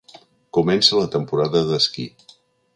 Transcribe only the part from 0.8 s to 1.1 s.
la